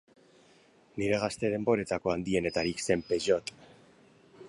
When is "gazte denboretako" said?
1.25-2.15